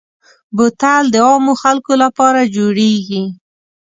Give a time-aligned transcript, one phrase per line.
[0.55, 3.23] بوتل د عامو خلکو لپاره جوړېږي.